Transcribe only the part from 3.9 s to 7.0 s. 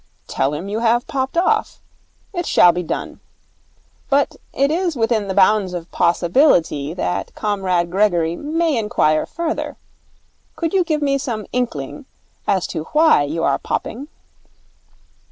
But it is within the bounds of possibility